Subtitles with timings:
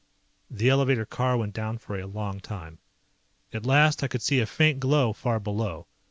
[0.49, 2.79] The elevator car went down for a long time.
[3.53, 5.85] At last I could see a faint glow far below.